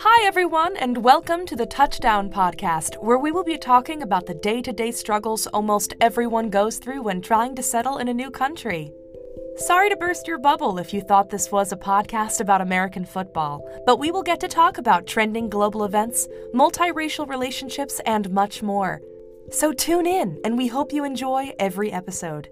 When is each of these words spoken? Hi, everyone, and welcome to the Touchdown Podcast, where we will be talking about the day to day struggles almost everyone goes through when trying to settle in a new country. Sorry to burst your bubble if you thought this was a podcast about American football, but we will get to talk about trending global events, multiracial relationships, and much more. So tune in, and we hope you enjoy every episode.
Hi, 0.00 0.26
everyone, 0.26 0.76
and 0.76 0.98
welcome 0.98 1.46
to 1.46 1.56
the 1.56 1.64
Touchdown 1.64 2.28
Podcast, 2.28 3.02
where 3.02 3.16
we 3.16 3.32
will 3.32 3.44
be 3.44 3.56
talking 3.56 4.02
about 4.02 4.26
the 4.26 4.34
day 4.34 4.60
to 4.60 4.70
day 4.70 4.90
struggles 4.90 5.46
almost 5.46 5.94
everyone 6.02 6.50
goes 6.50 6.76
through 6.76 7.00
when 7.00 7.22
trying 7.22 7.54
to 7.56 7.62
settle 7.62 7.96
in 7.96 8.08
a 8.08 8.14
new 8.14 8.30
country. 8.30 8.92
Sorry 9.56 9.88
to 9.88 9.96
burst 9.96 10.28
your 10.28 10.38
bubble 10.38 10.78
if 10.78 10.92
you 10.92 11.00
thought 11.00 11.30
this 11.30 11.50
was 11.50 11.72
a 11.72 11.76
podcast 11.78 12.40
about 12.40 12.60
American 12.60 13.06
football, 13.06 13.66
but 13.86 13.98
we 13.98 14.10
will 14.10 14.22
get 14.22 14.38
to 14.40 14.48
talk 14.48 14.76
about 14.76 15.06
trending 15.06 15.48
global 15.48 15.82
events, 15.84 16.28
multiracial 16.54 17.26
relationships, 17.26 17.98
and 18.04 18.30
much 18.30 18.62
more. 18.62 19.00
So 19.50 19.72
tune 19.72 20.06
in, 20.06 20.38
and 20.44 20.58
we 20.58 20.66
hope 20.66 20.92
you 20.92 21.04
enjoy 21.04 21.54
every 21.58 21.90
episode. 21.90 22.50